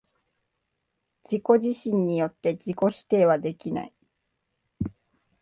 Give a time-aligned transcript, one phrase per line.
[1.29, 3.93] 自己自身によって自己否定はできない。